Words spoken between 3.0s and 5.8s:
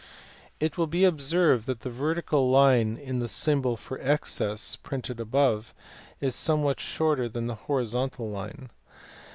the symbol for excess printed above